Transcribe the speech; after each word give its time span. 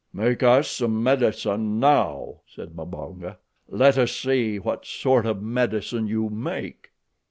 "Make 0.11 0.41
us 0.41 0.67
some 0.67 1.03
medicine 1.03 1.79
now," 1.79 2.39
said 2.47 2.73
Mbonga. 2.75 3.37
"Let 3.69 3.99
us 3.99 4.11
see 4.11 4.57
what 4.57 4.83
sort 4.83 5.27
of 5.27 5.43
medicine 5.43 6.07
you 6.07 6.27
make." 6.27 6.89